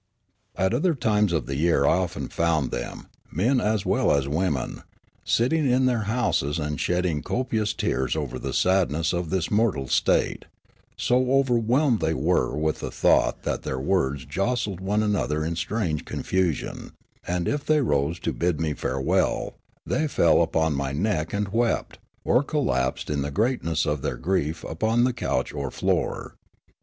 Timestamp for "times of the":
0.95-1.57